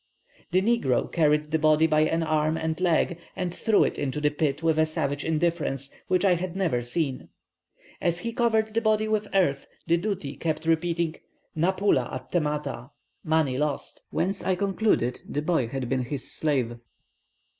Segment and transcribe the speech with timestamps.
[0.49, 4.31] The negro carried the body by an arm and leg, and threw it into the
[4.31, 7.29] pit with a savage indifference such as I had never seen.
[8.01, 11.17] As he covered the body with earth, the Dooty kept repeating
[11.55, 12.89] naphula attemata
[13.23, 16.79] (money lost), whence I concluded the boy had been his slave."